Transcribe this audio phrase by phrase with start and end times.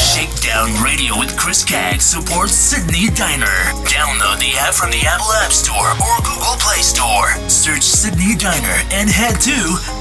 [0.00, 3.74] Shakedown Radio with Chris Cag supports Sydney Diner.
[3.84, 7.36] Download the app from the Apple App Store or Google Play Store.
[7.48, 9.50] Search Sydney Diner and head to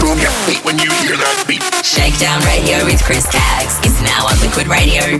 [0.01, 1.62] Boom your feet when you hear that beat.
[1.85, 5.19] Shakedown Radio with Chris Caggs is now on Liquid Radio.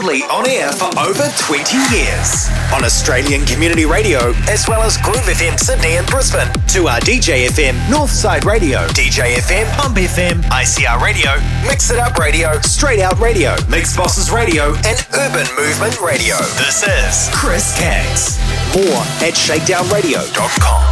[0.00, 2.48] Proudly on air for over 20 years.
[2.72, 6.48] On Australian Community Radio, as well as Groove FM Sydney and Brisbane.
[6.68, 12.16] to our DJ FM, Northside Radio, DJ FM, Pump FM, ICR Radio, Mix It Up
[12.16, 16.36] Radio, Straight Out Radio, Mix Bosses Radio, and Urban Movement Radio.
[16.56, 18.38] This is Chris Caggs.
[18.74, 20.82] More at shakedownradio.com.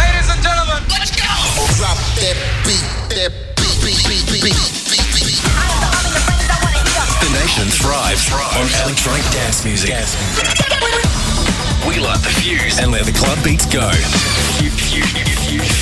[0.00, 1.28] Ladies and gentlemen, let's go.
[1.76, 4.79] Drop that beat, that beat, beat, beat, beat.
[7.50, 9.90] The nation thrives on electronic dance music.
[11.82, 13.90] We light the fuse and let the club beats go.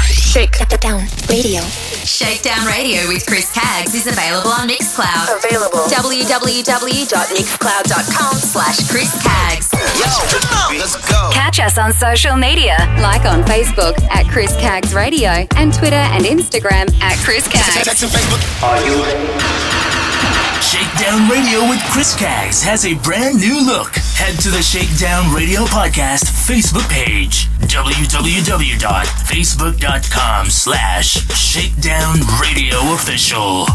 [0.08, 1.60] Shake down radio.
[2.04, 5.38] Shakedown Radio with Chris Caggs is available on Mixcloud.
[5.44, 5.80] Available.
[5.88, 9.72] www.mixcloud.com slash Chris Caggs.
[9.72, 11.30] Let's go.
[11.32, 16.24] Catch us on social media, like on Facebook at Chris Caggs Radio and Twitter and
[16.24, 17.97] Instagram at Chris Caggs.
[17.98, 18.42] Text and Facebook.
[20.62, 23.96] Shakedown Radio with Chris Caggs has a brand new look.
[24.14, 27.48] Head to the Shakedown Radio Podcast Facebook page.
[27.60, 33.66] www.facebook.com slash Shakedown Radio Official.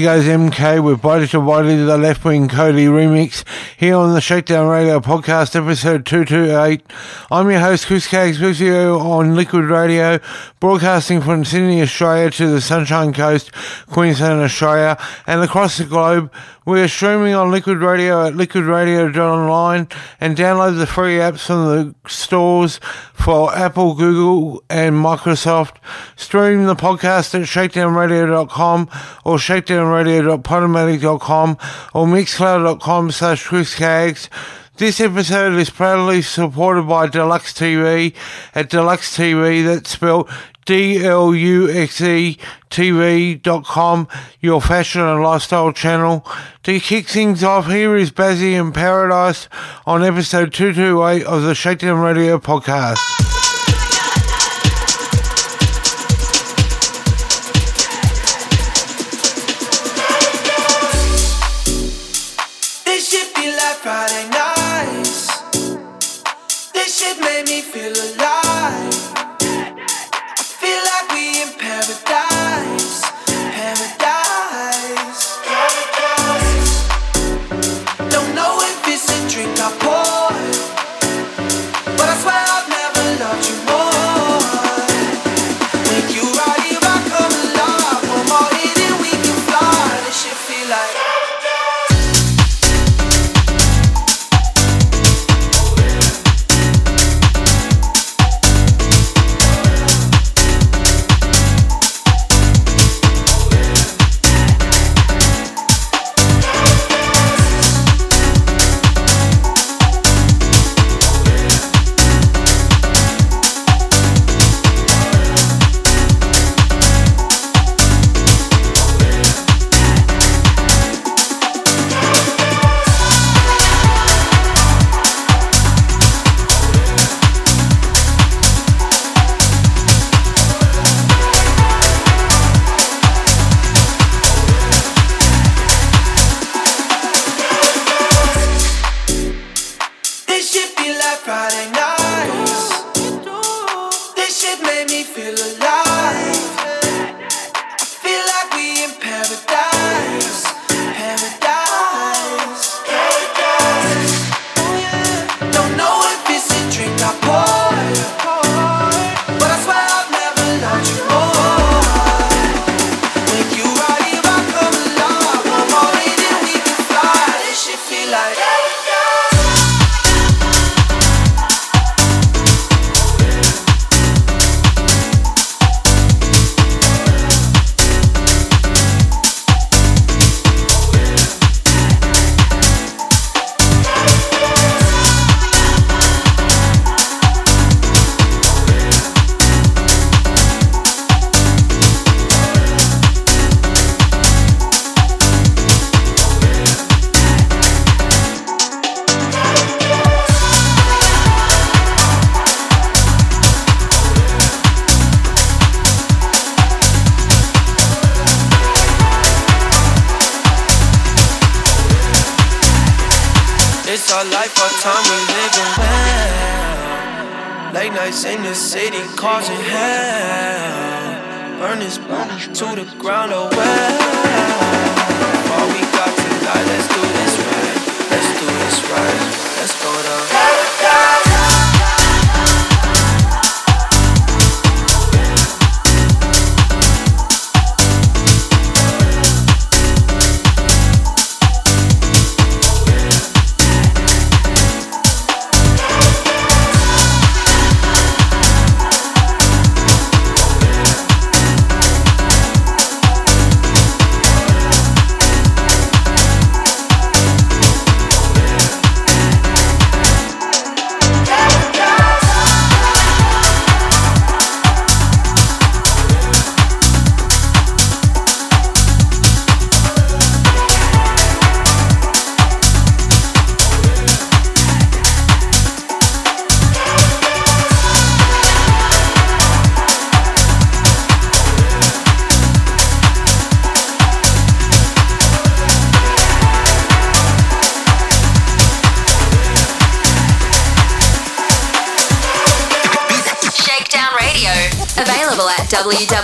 [0.00, 3.44] There goes MK with Body to Body, the LeftWingKody remix
[3.76, 6.82] here on the Shakedown Radio podcast, episode 228.
[7.32, 10.18] I'm your host, Chris Caggs, with you on Liquid Radio,
[10.58, 13.52] broadcasting from Sydney, Australia to the Sunshine Coast,
[13.86, 16.32] Queensland, Australia, and across the globe.
[16.66, 19.86] We are streaming on Liquid Radio at liquidradio.online
[20.20, 22.80] and download the free apps from the stores
[23.12, 25.76] for Apple, Google, and Microsoft.
[26.16, 28.88] Stream the podcast at shakedownradio.com
[29.24, 31.50] or shakedownradio.podomatic.com
[31.94, 34.28] or mixcloud.com slash Chris Caggs.
[34.80, 38.14] This episode is proudly supported by Deluxe TV
[38.54, 40.30] at Deluxe TV, that's spelled
[40.64, 42.38] D-L-U-X-E
[42.70, 44.08] TV.com,
[44.40, 46.26] your fashion and lifestyle channel.
[46.62, 49.50] To kick things off, here is Bazzi in Paradise
[49.84, 53.39] on episode 228 of the Shakedown Radio podcast.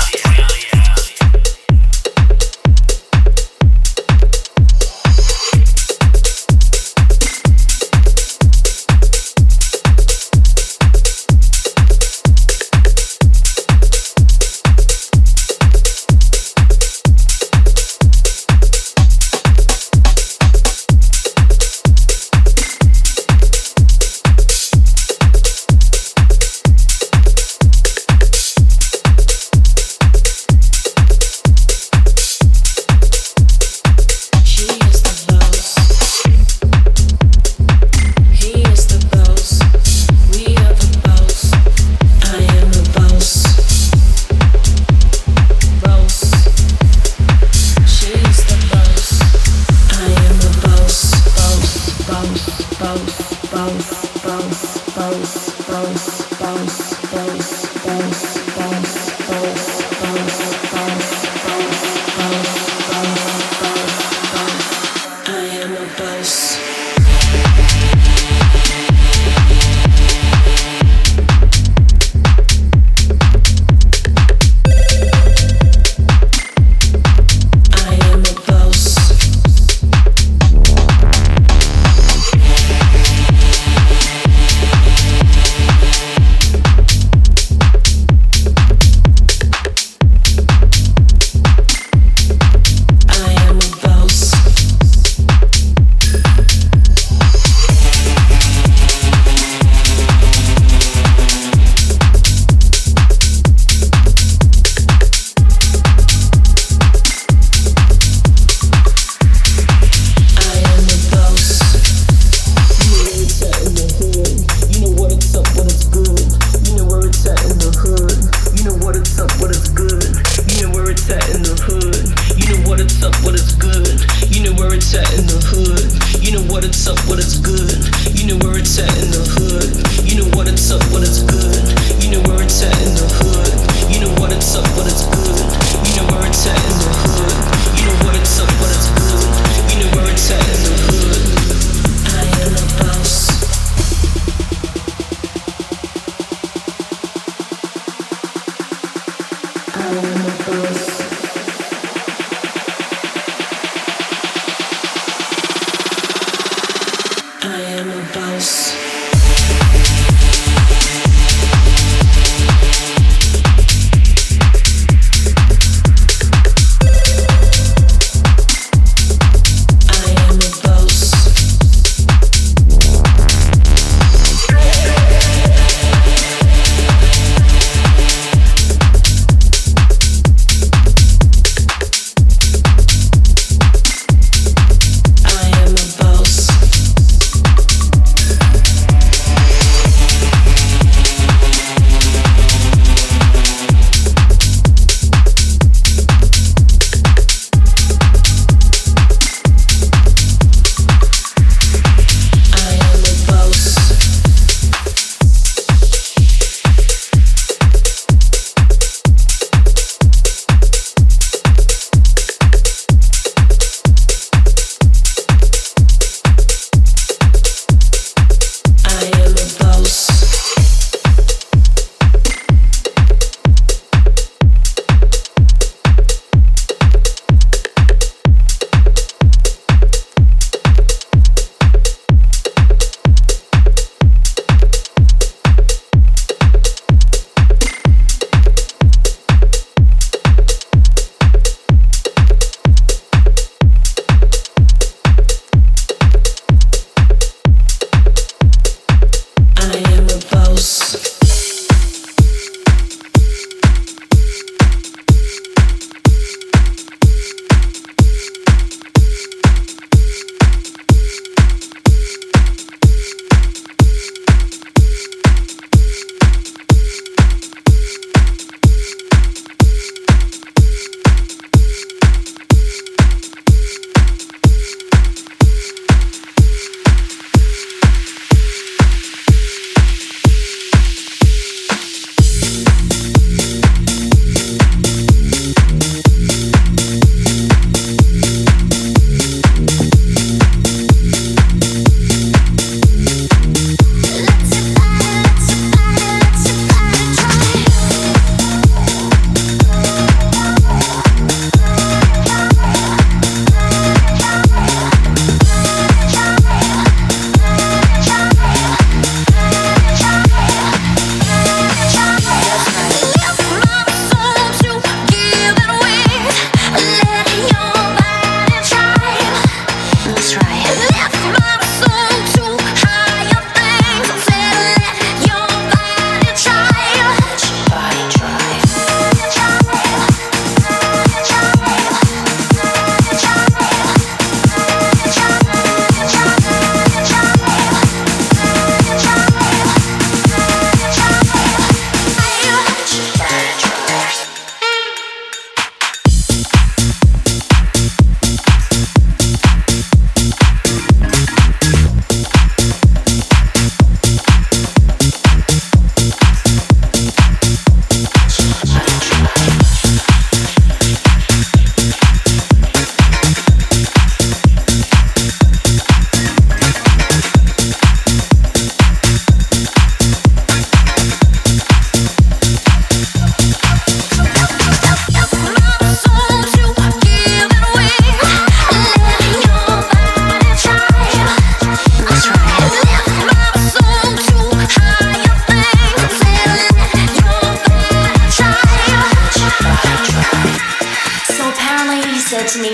[392.30, 392.70] said to me,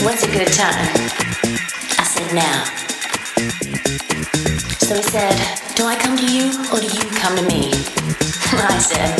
[0.00, 0.88] When's a good time?
[2.00, 2.64] I said, Now.
[4.80, 5.36] So he said,
[5.76, 7.68] Do I come to you or do you come to me?
[7.68, 9.12] And I said,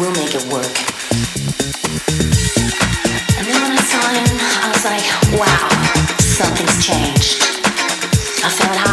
[0.00, 0.72] We'll make it work.
[3.36, 4.24] And then when I saw him,
[4.64, 5.04] I was like,
[5.36, 5.68] Wow,
[6.16, 7.36] something's changed.
[8.40, 8.85] I felt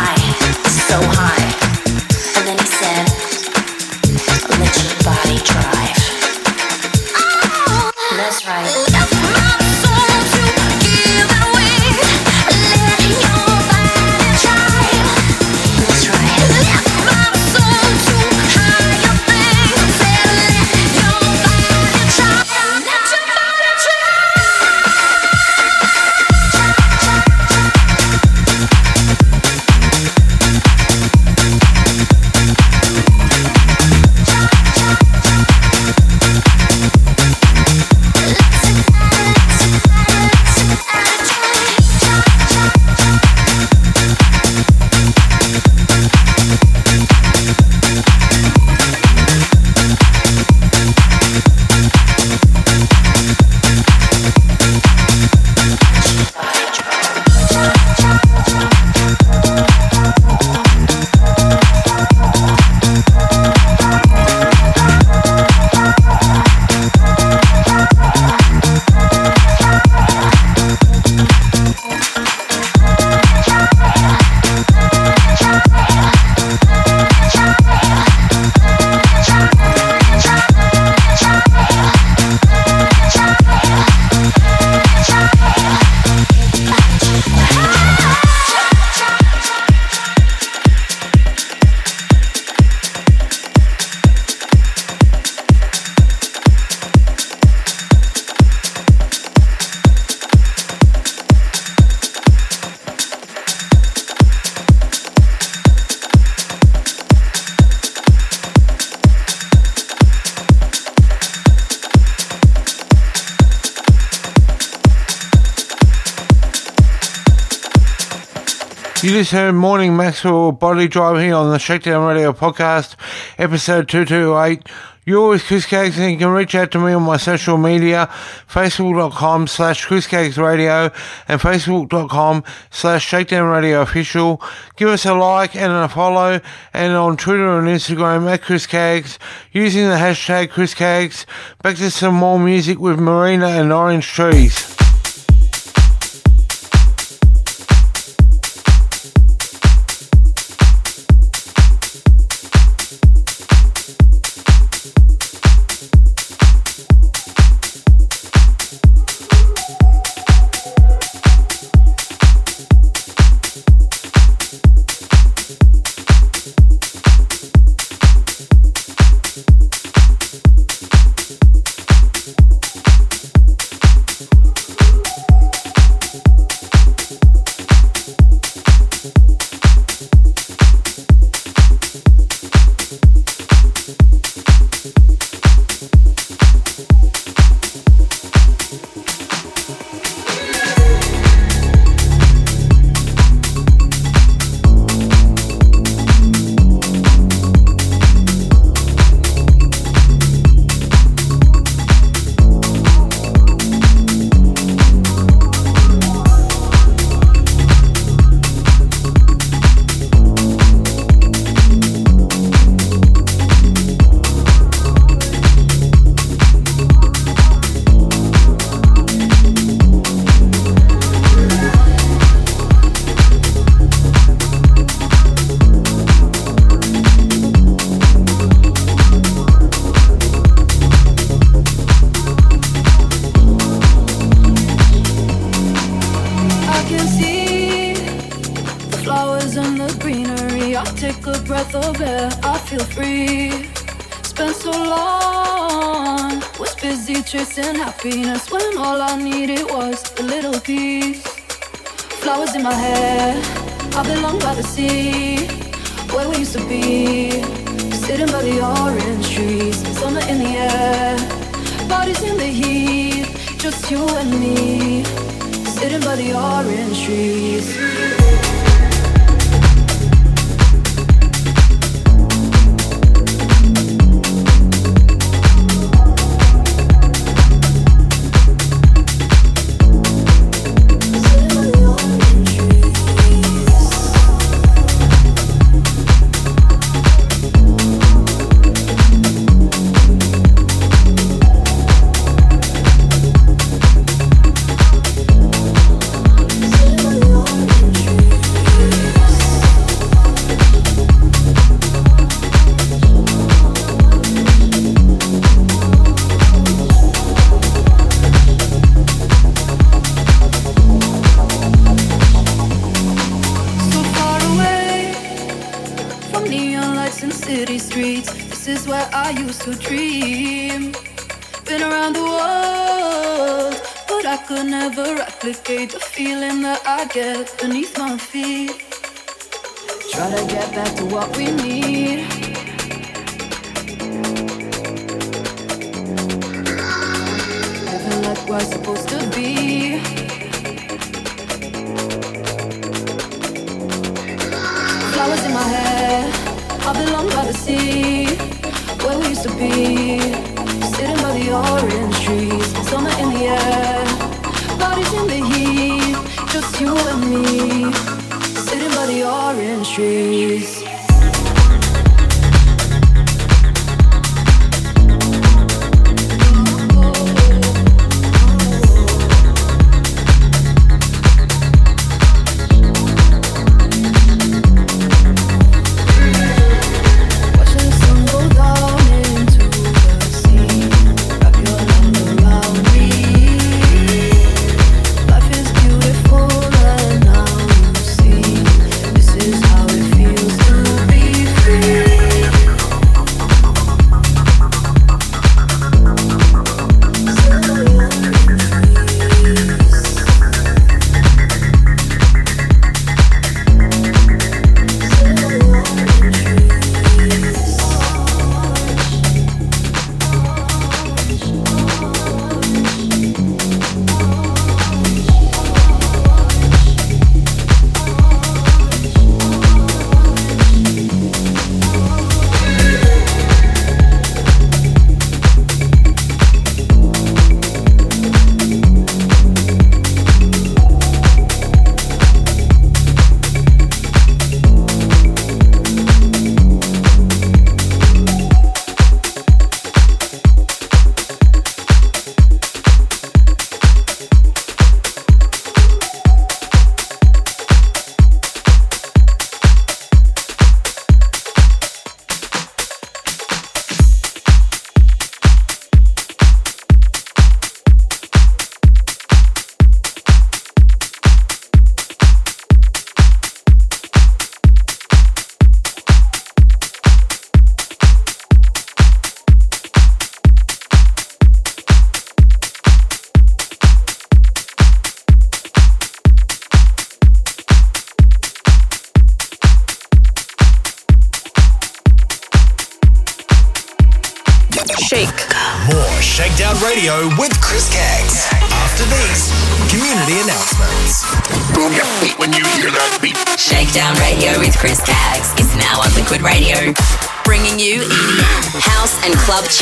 [119.24, 122.98] 227 Morning Maxwell Body Drive here on the Shakedown Radio Podcast,
[123.38, 124.68] episode 228.
[125.06, 128.10] You're with Chris Cags and you can reach out to me on my social media,
[128.50, 130.92] facebook.com slash Chris Cags Radio
[131.30, 134.42] and facebook.com slash Shakedown Radio Official.
[134.76, 136.42] Give us a like and a follow
[136.74, 139.18] and on Twitter and Instagram at Chris Cags
[139.54, 141.26] using the hashtag Chris Cags.
[141.62, 144.73] Back to some more music with Marina and Orange Trees.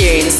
[0.01, 0.30] tune.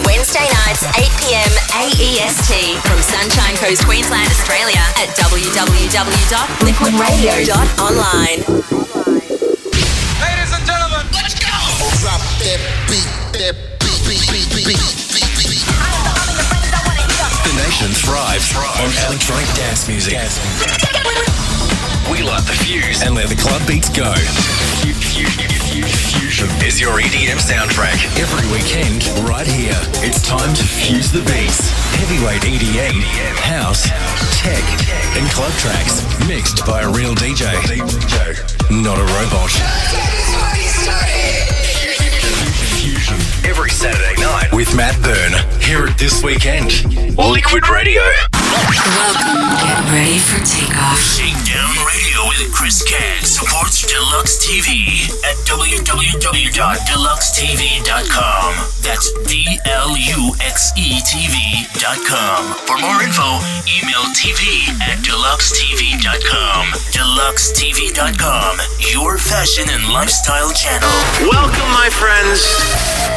[61.92, 62.56] deluxetv.com.
[62.68, 66.66] For more info, email tv at deluxetv.com.
[66.92, 68.58] Deluxetv.com,
[68.94, 70.89] your fashion and lifestyle channel.
[71.30, 72.39] Welcome, my friends.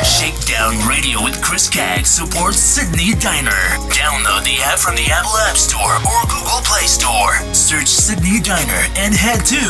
[0.04, 3.78] Shakedown Radio with Chris Cag supports Sydney Diner.
[3.94, 7.34] Download the app from the Apple App Store or Google Play Store.
[7.54, 9.60] Search Sydney Diner and head to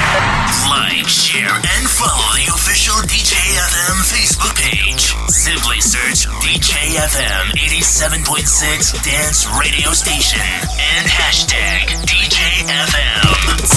[0.68, 5.14] like, share, and follow the official DJFM Facebook page.
[5.28, 13.24] Simply search DJFM 87.6 Dance Radio Station and hashtag DJFM.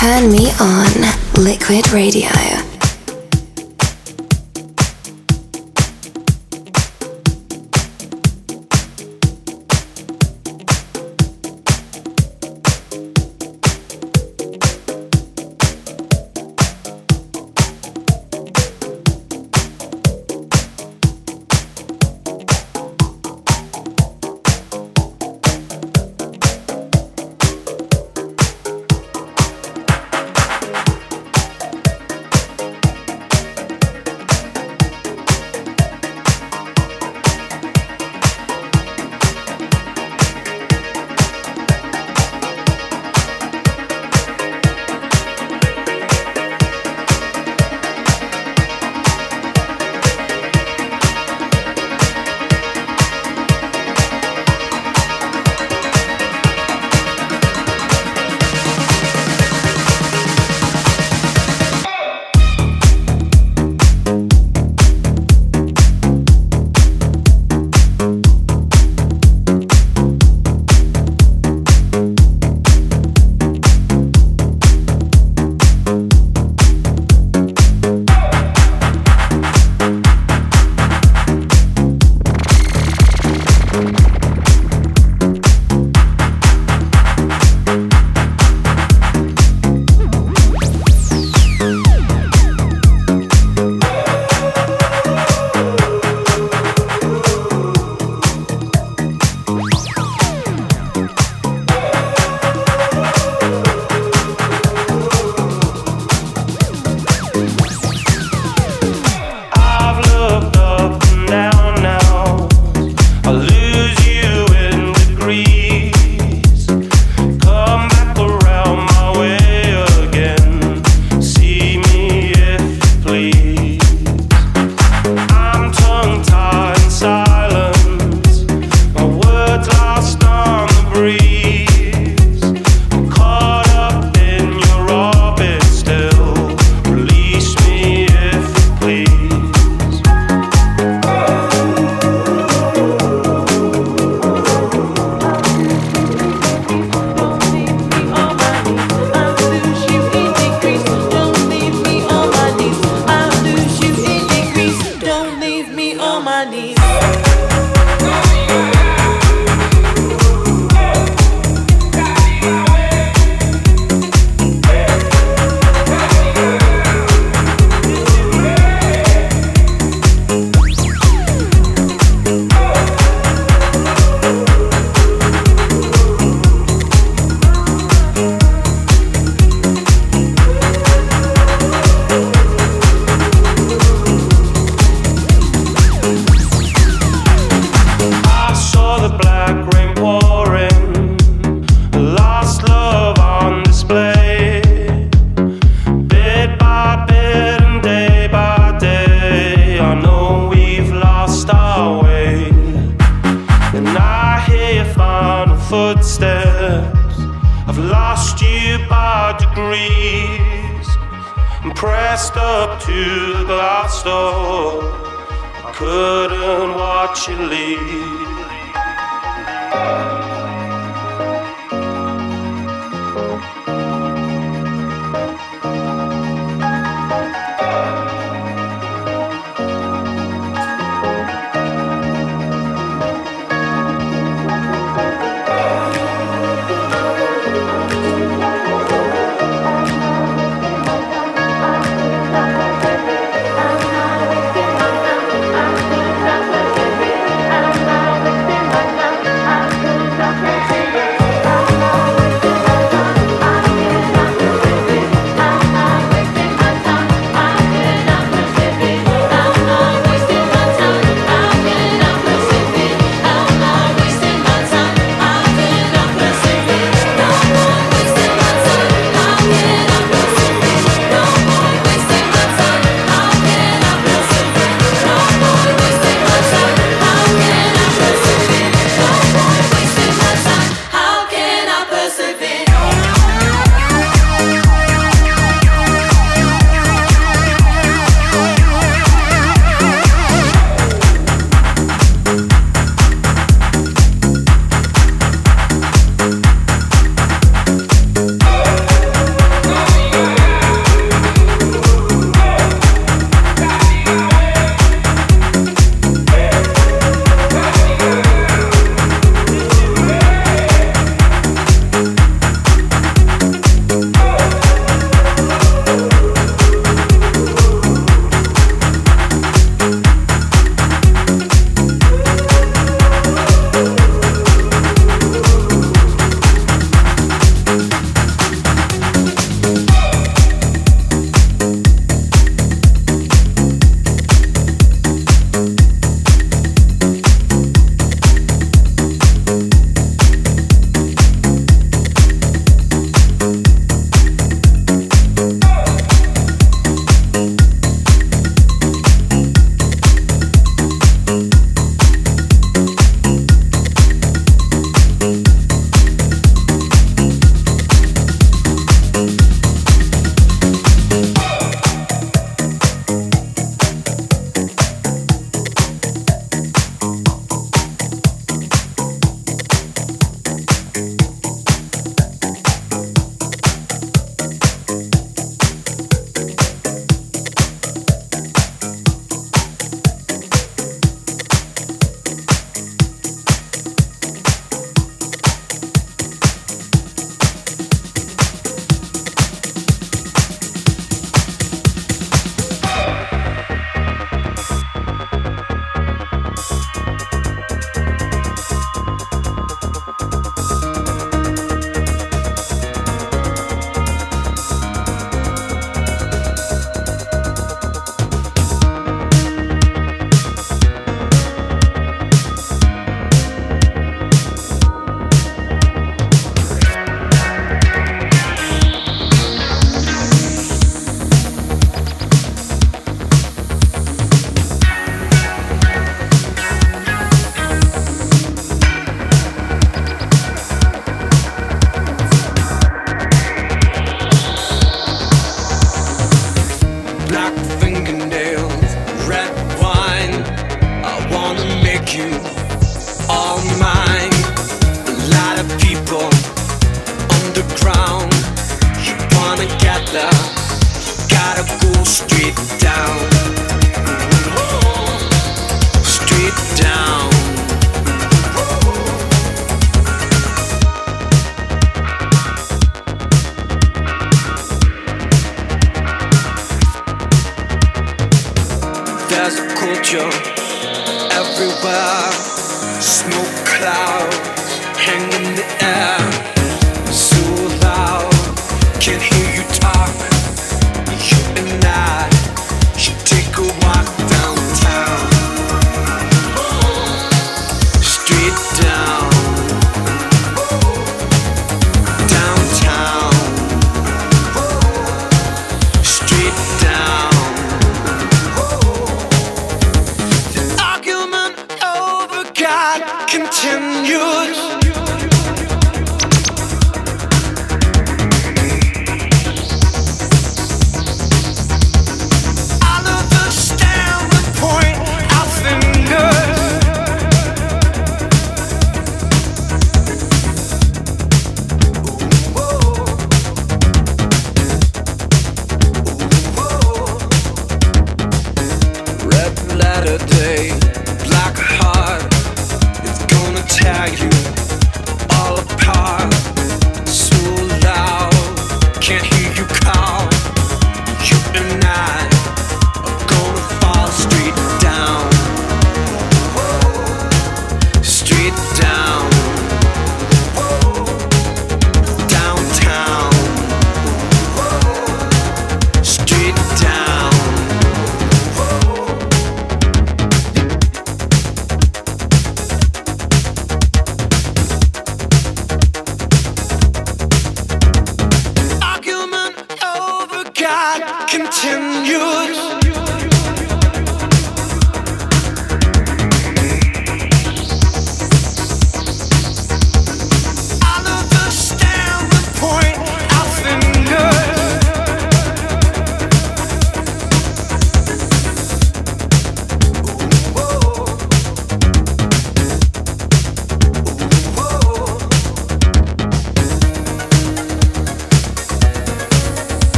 [0.00, 2.77] Turn me on, Liquid Radio.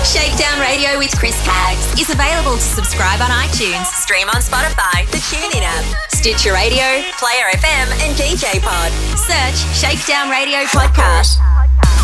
[0.03, 5.23] Shakedown Radio with Chris Caggs is available to subscribe on iTunes, stream on Spotify, the
[5.31, 8.91] TuneIn app, Stitcher Radio, Player FM, and DJ Pod.
[9.15, 11.39] Search Shakedown Radio Podcast.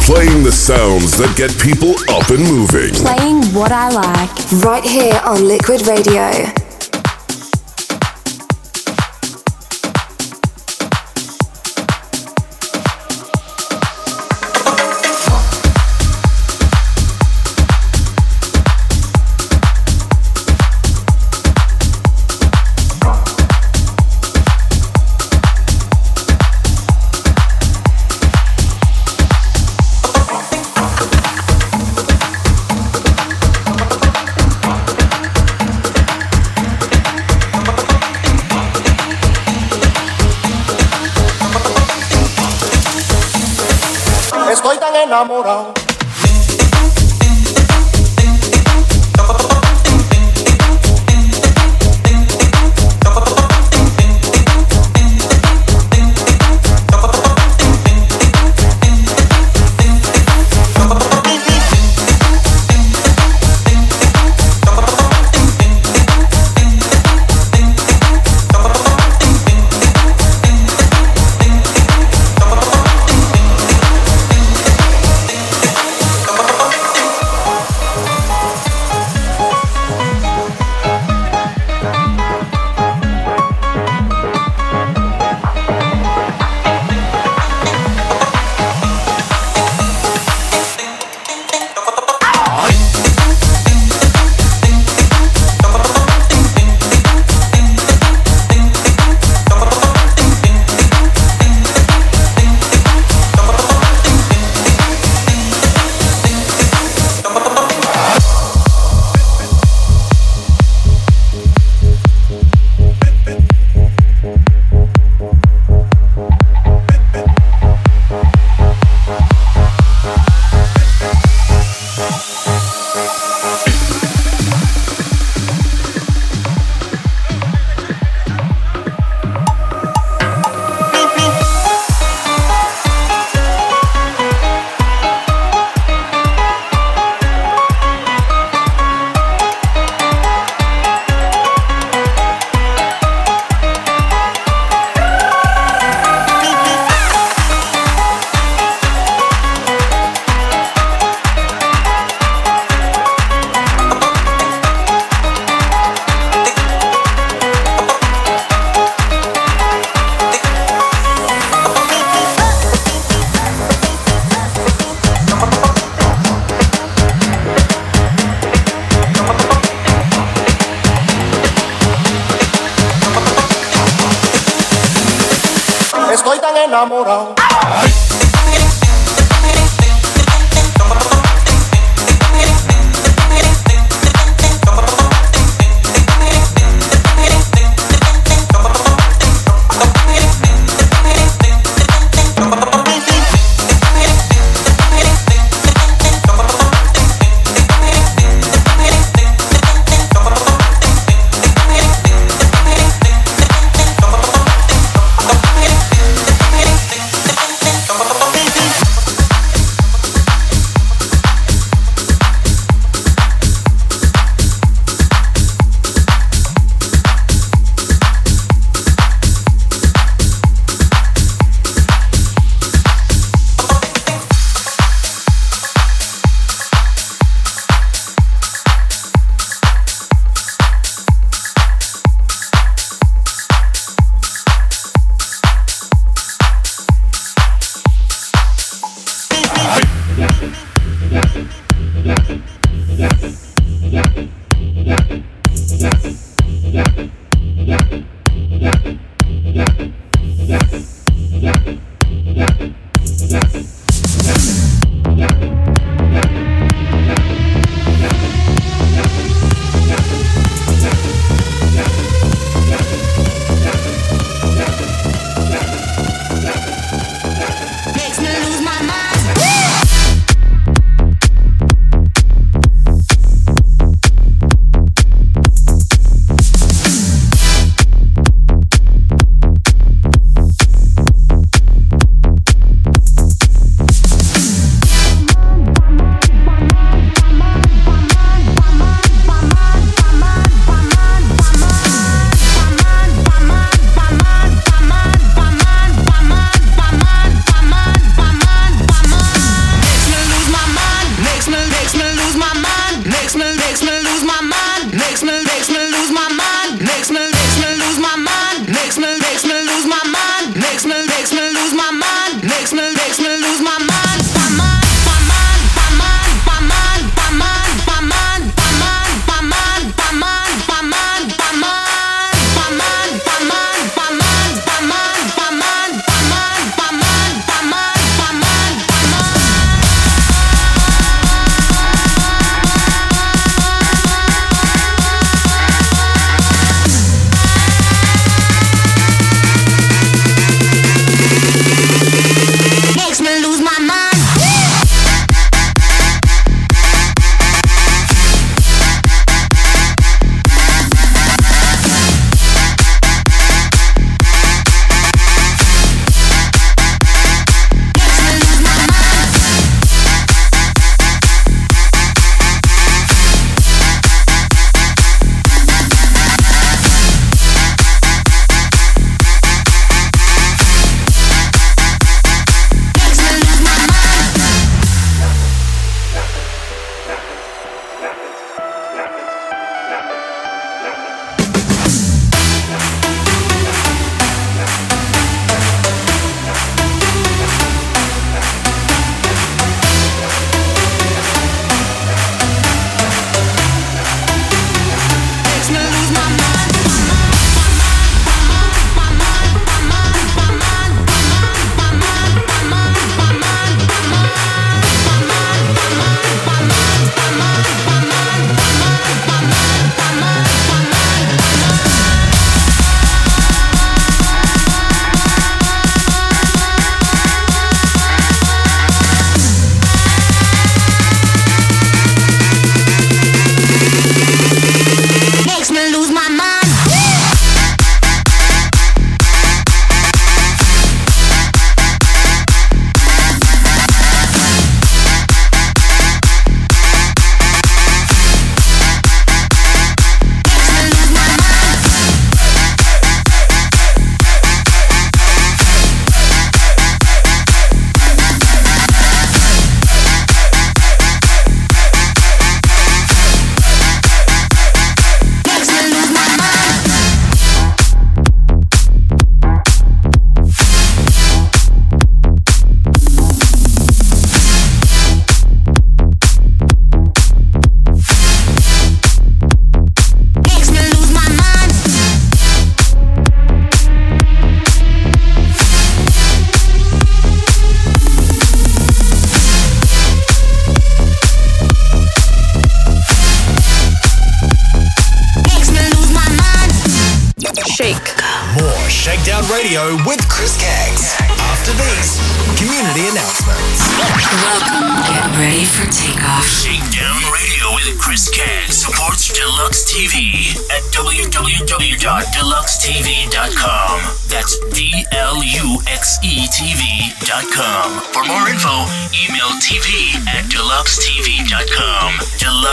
[0.07, 2.93] Playing the sounds that get people up and moving.
[2.93, 4.63] Playing what I like.
[4.63, 6.66] Right here on Liquid Radio.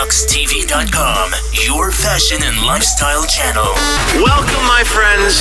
[0.04, 1.32] Deluxetv.com,
[1.64, 3.64] your fashion and lifestyle channel.
[4.20, 5.32] Welcome, my friends.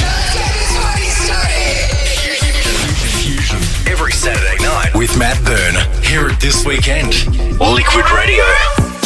[3.22, 5.78] Fusion every Saturday night with Matt Byrne.
[6.04, 7.14] here at this weekend.
[7.60, 8.99] Liquid Radio.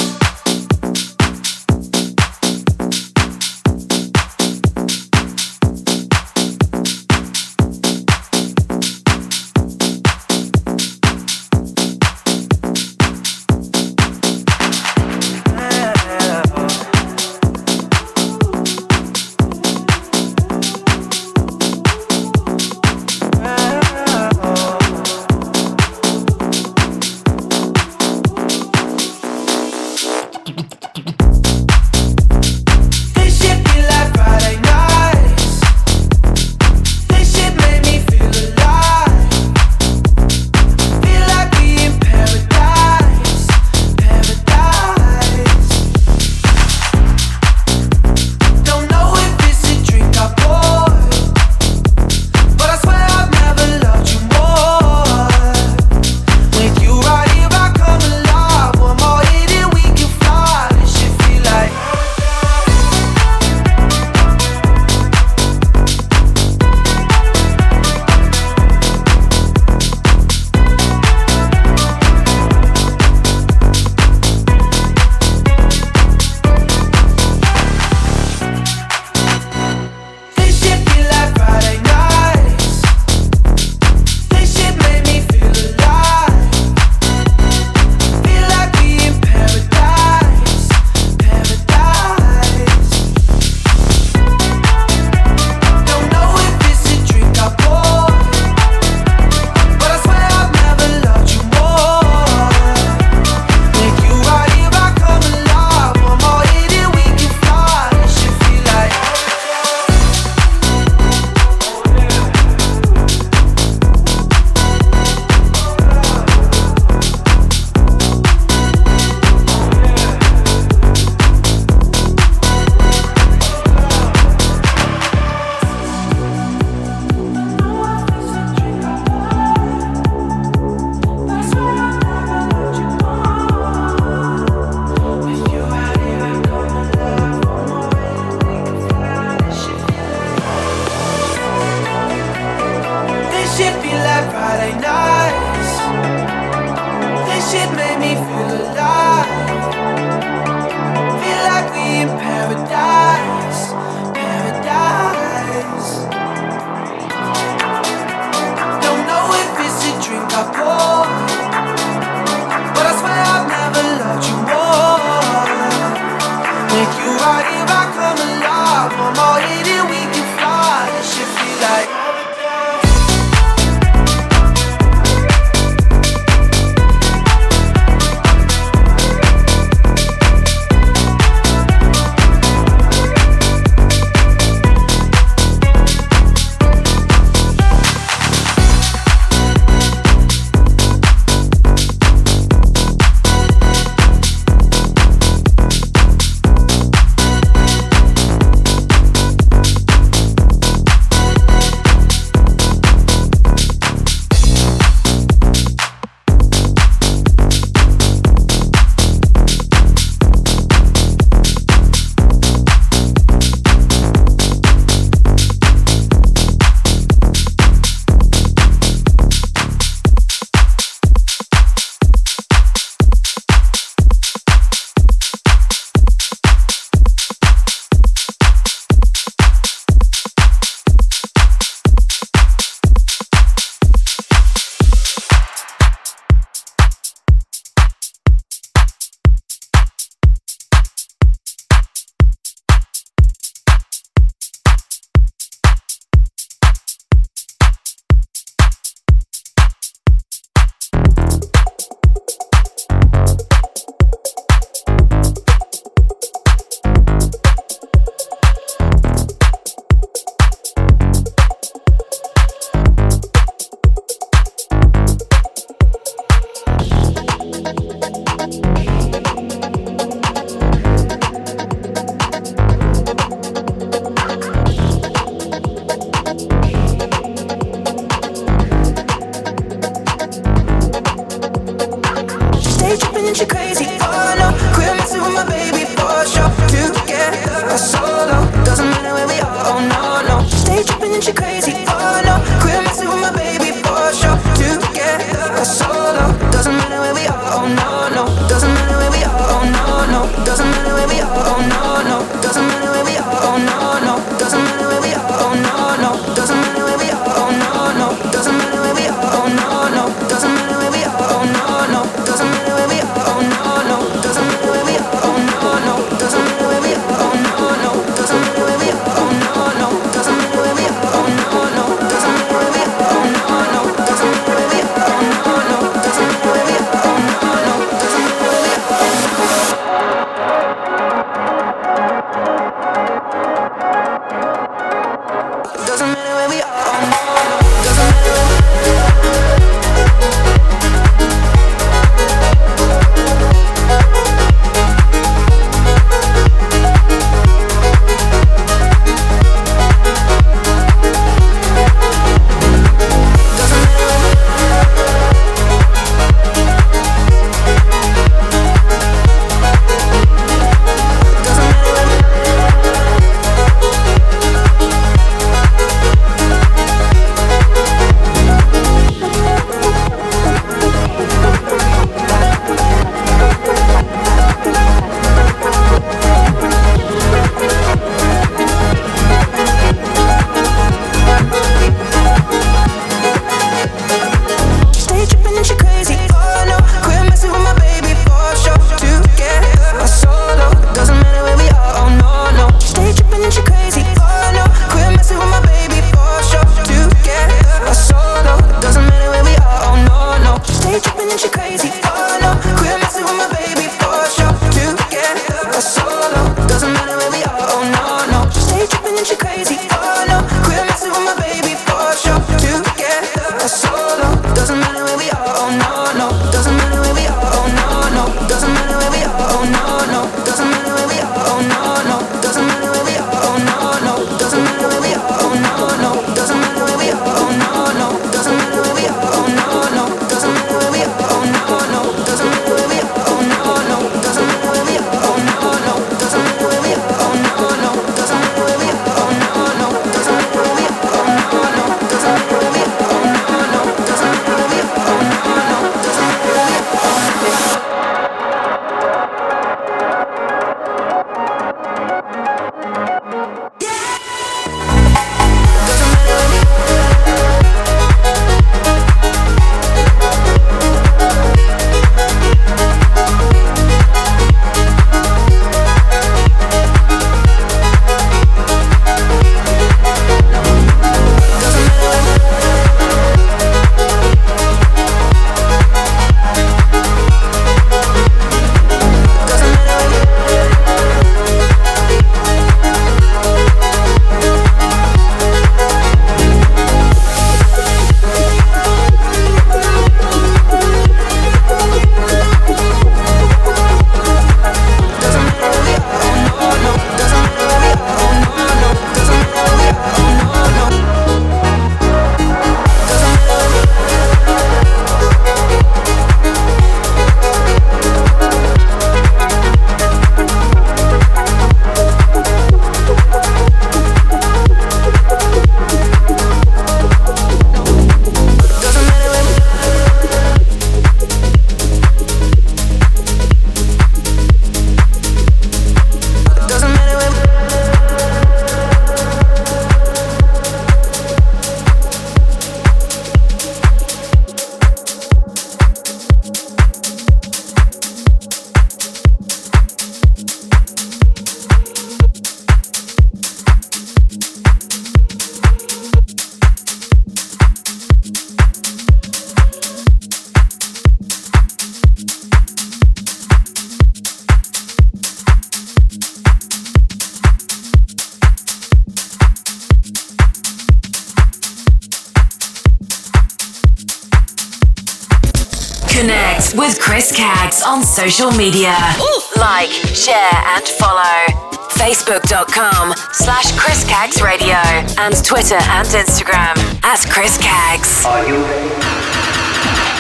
[567.72, 568.95] Social media.
[569.19, 569.41] Ooh.
[569.60, 571.48] Like, share, and follow.
[571.94, 574.76] Facebook.com slash Chris Caggs Radio
[575.19, 578.26] and Twitter and Instagram at Chris Caggs.
[578.26, 578.65] Are you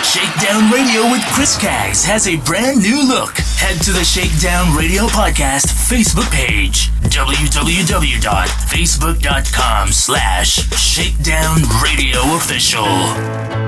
[0.03, 5.07] Shakedown Radio with Chris Caggs has a brand new look head to the Shakedown Radio
[5.07, 13.62] Podcast Facebook page, www.facebook.com slash Shakedown Radio Official.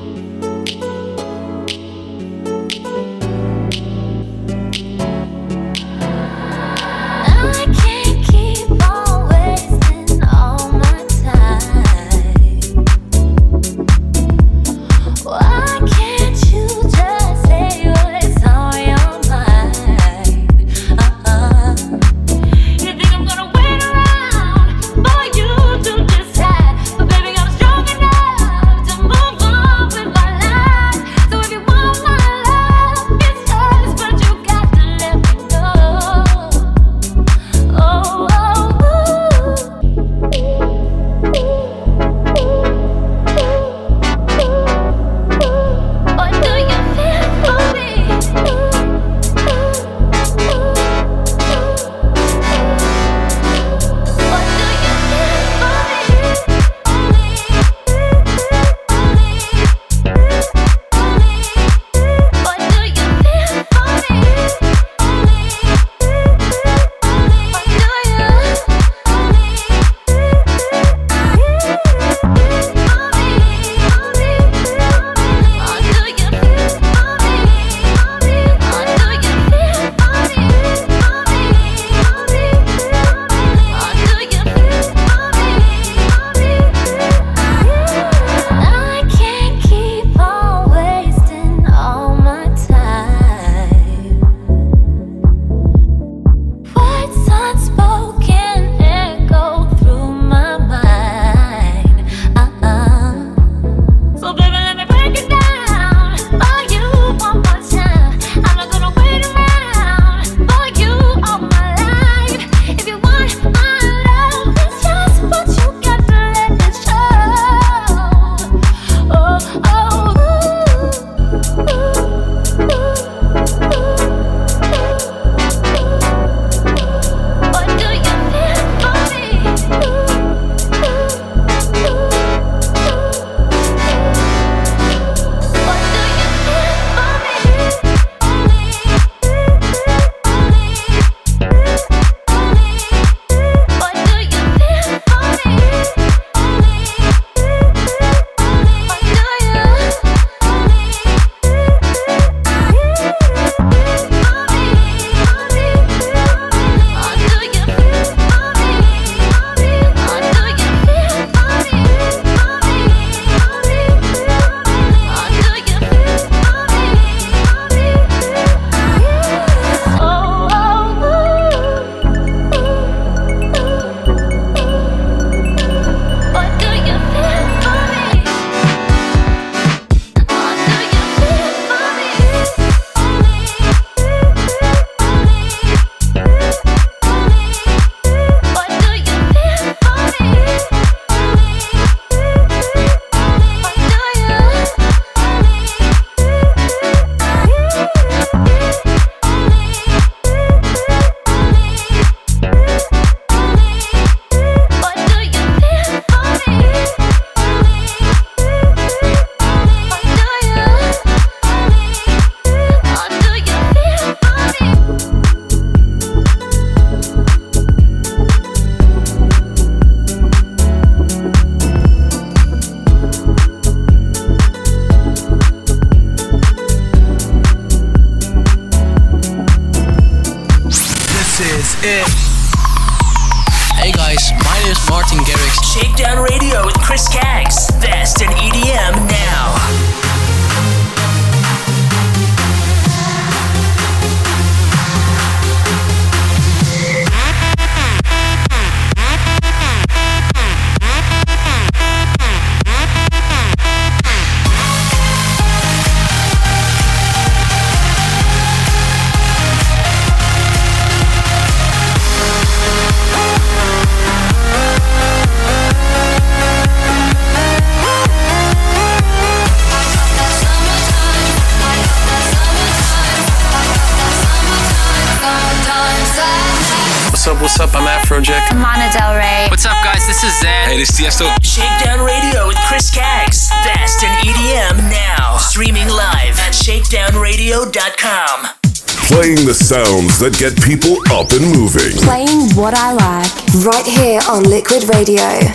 [290.24, 291.92] that get people up and moving.
[292.00, 293.66] Playing what I like.
[293.66, 295.53] Right here on Liquid Radio.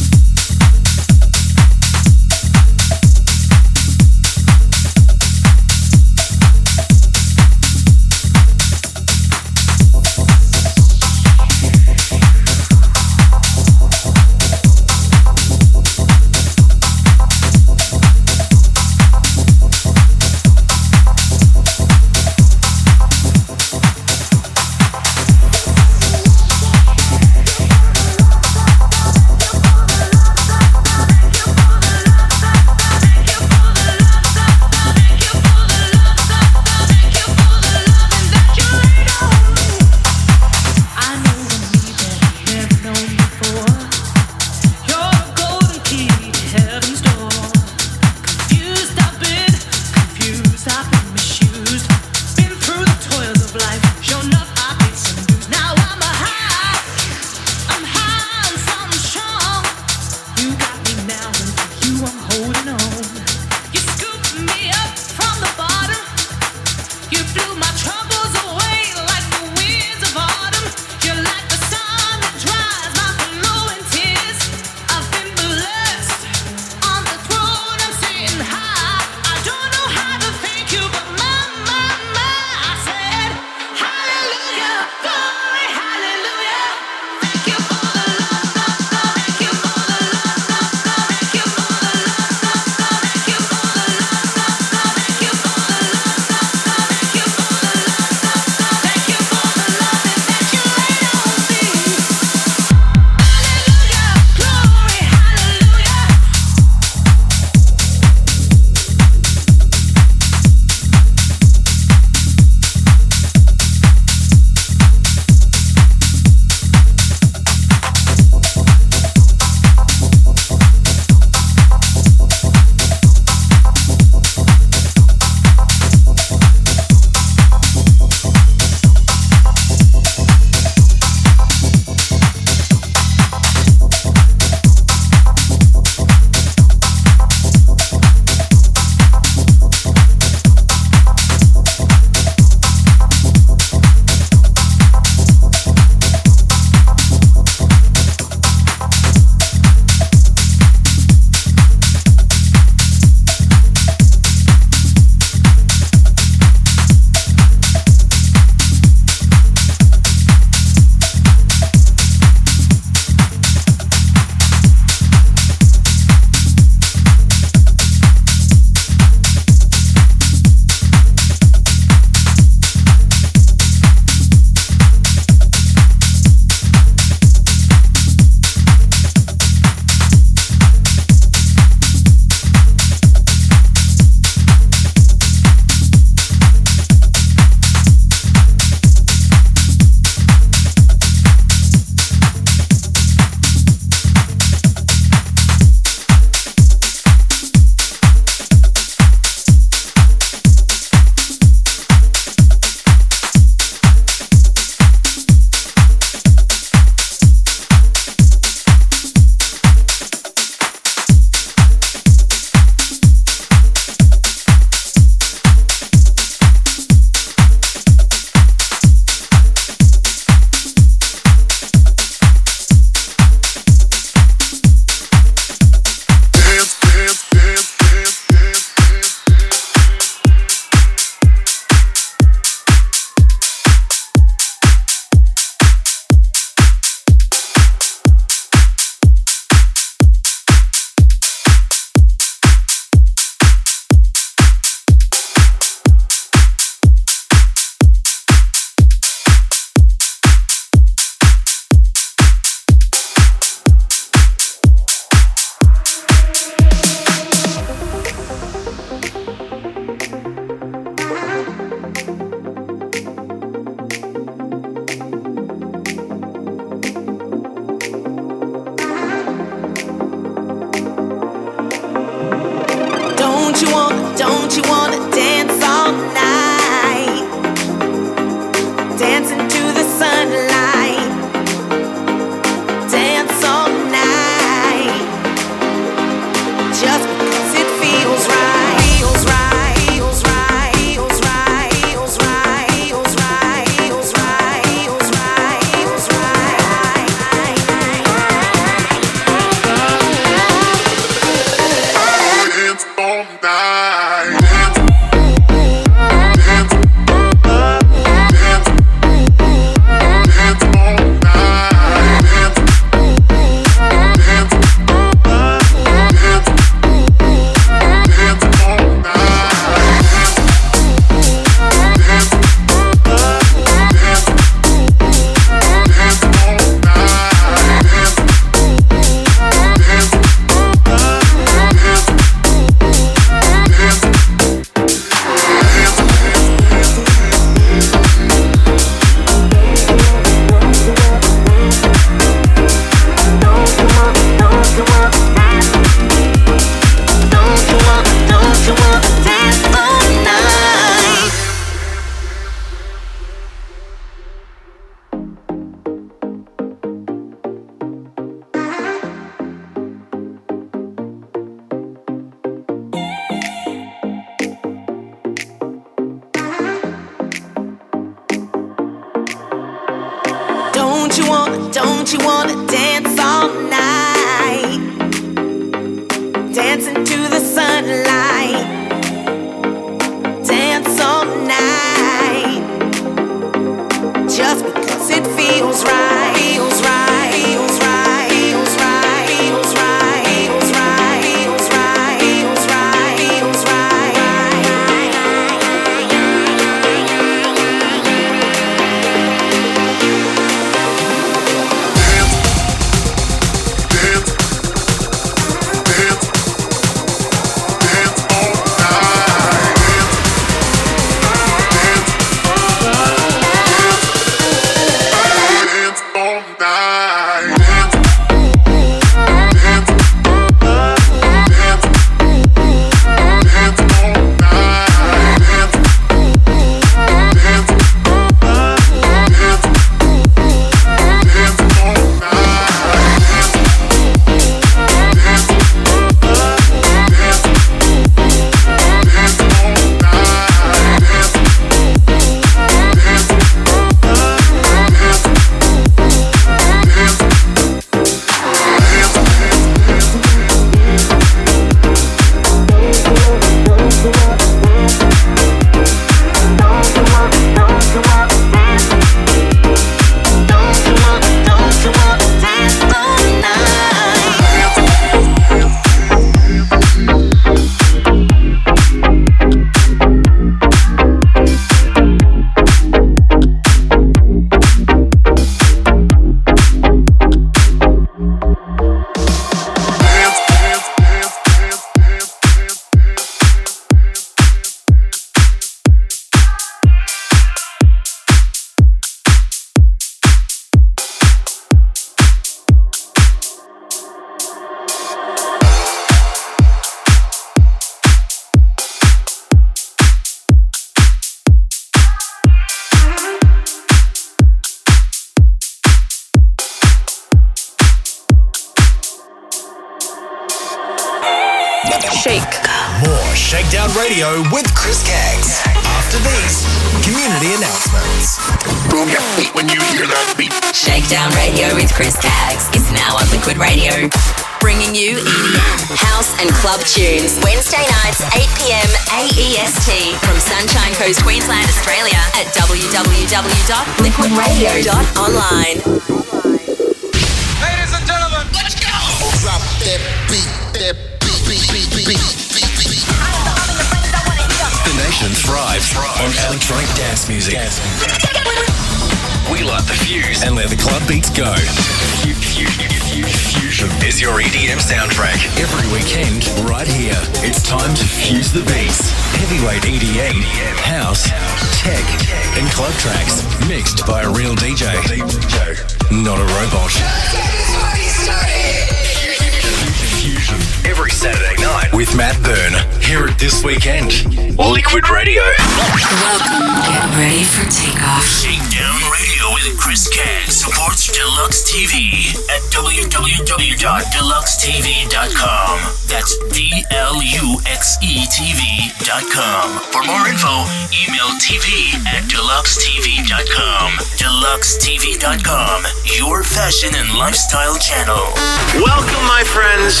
[591.44, 593.92] TV at deluxetv.com.
[594.16, 595.84] Deluxetv.com,
[596.16, 598.32] your fashion and lifestyle channel.
[598.80, 600.00] Welcome, my friends.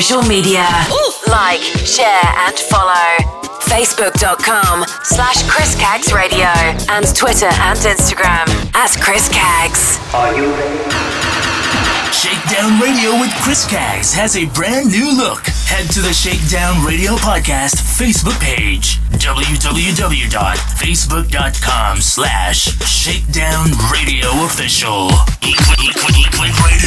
[0.00, 0.64] Social media.
[1.28, 3.18] Like, share, and follow.
[3.68, 6.48] Facebook.com slash Chris Caggs Radio
[6.88, 9.98] and Twitter and Instagram at Chris Caggs.
[10.14, 10.78] Are you ready?
[12.12, 15.46] Shakedown Radio with Chris Caggs has a brand new look.
[15.68, 25.08] Head to the Shakedown Radio Podcast Facebook page, www.facebook.com slash Shakedown Radio Official.
[25.44, 26.28] Eclip Radio.
[26.28, 26.79] Eclip Radio,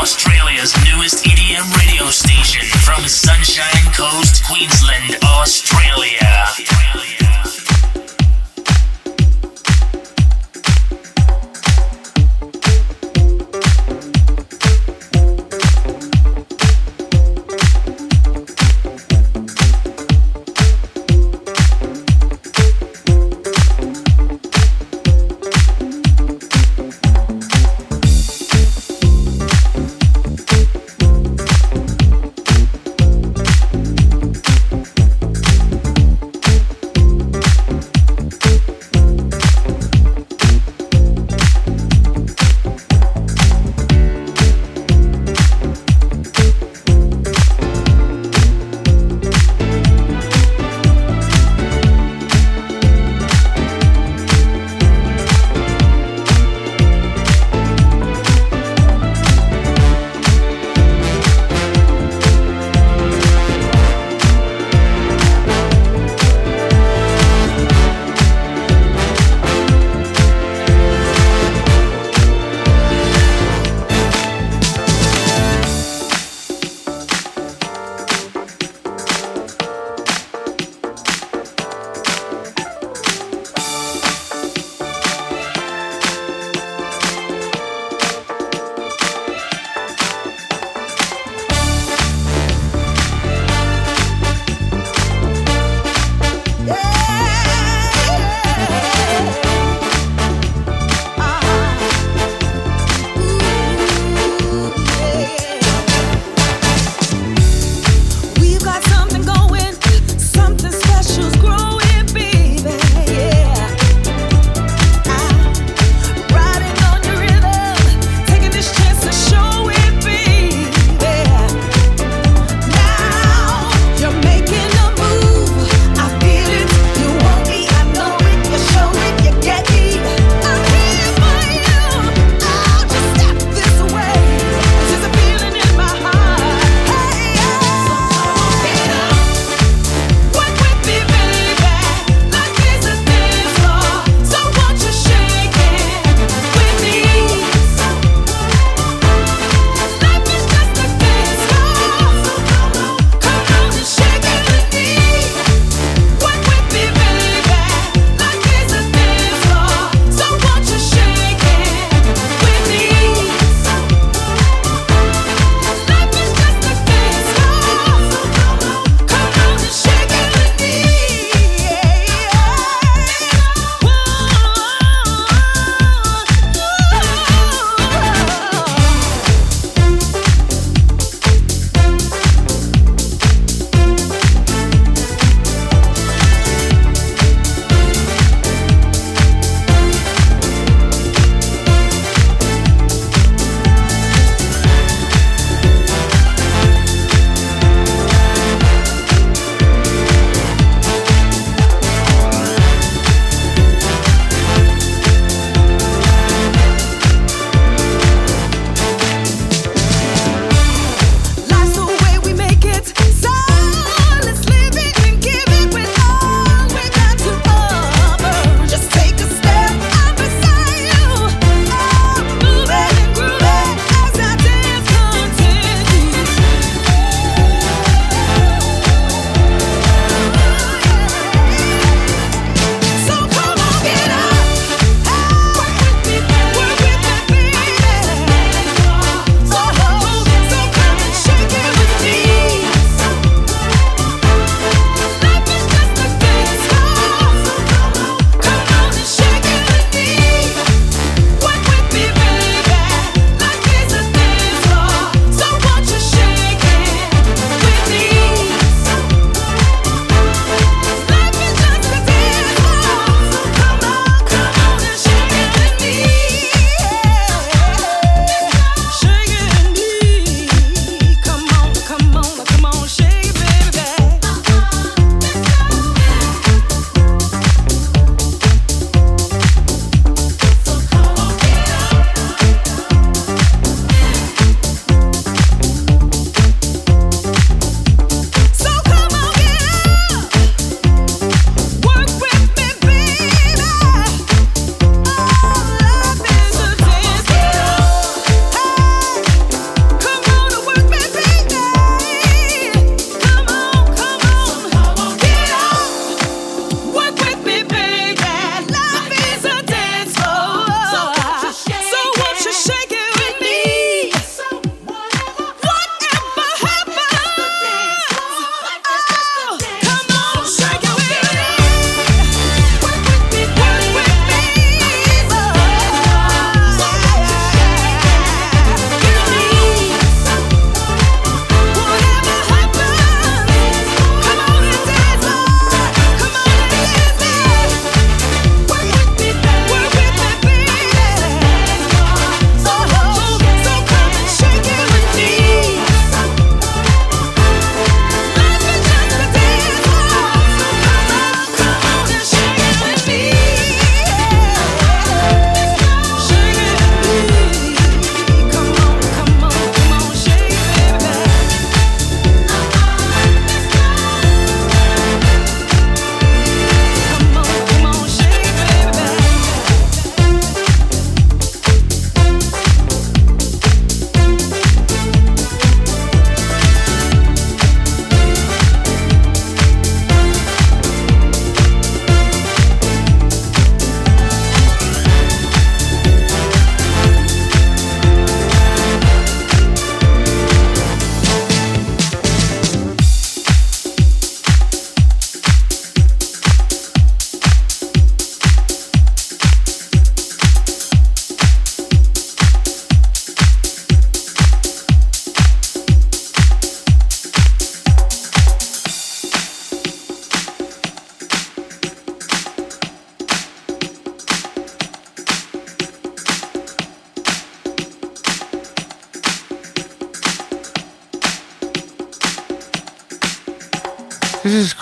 [0.00, 7.19] Australia's newest EDM radio station from Sunshine Coast, Queensland, Australia.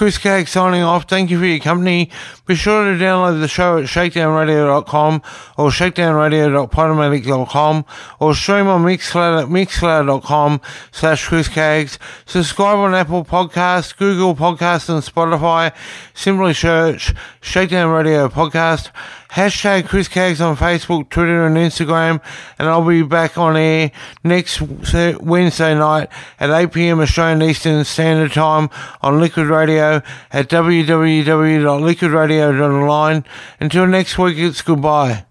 [0.09, 1.05] Chris Caggs signing off.
[1.05, 2.09] Thank you for your company.
[2.47, 5.21] Be sure to download the show at shakedownradio.com
[5.59, 7.85] or shakedownradio.podomatic.com
[8.19, 10.63] or stream on Mixcloud at mixcloud.com
[10.93, 11.99] slash Chris.
[12.25, 15.75] Subscribe on Apple Podcasts, Google Podcasts and Spotify.
[16.15, 17.13] Simply search
[17.43, 18.91] Shakedown Radio Podcast.
[19.33, 22.23] Hashtag Chris Caggs on Facebook, Twitter and Instagram.
[22.59, 23.91] And I'll be back on air
[24.25, 26.09] next Wednesday night
[26.41, 28.69] at 8pm Australian Eastern Standard Time
[29.01, 30.03] on Liquid Radio
[30.33, 33.25] at www.liquidradio.online.
[33.61, 35.28] Until next week, it's goodbye.